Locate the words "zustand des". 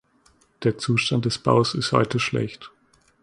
0.79-1.37